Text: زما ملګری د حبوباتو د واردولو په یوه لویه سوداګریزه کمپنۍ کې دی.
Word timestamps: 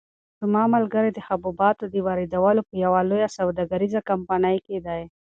زما 0.41 0.63
ملګری 0.75 1.09
د 1.13 1.19
حبوباتو 1.27 1.83
د 1.93 1.95
واردولو 2.07 2.61
په 2.69 2.73
یوه 2.83 2.99
لویه 3.09 3.29
سوداګریزه 3.37 3.99
کمپنۍ 4.09 4.57
کې 4.65 4.77
دی. 4.85 5.01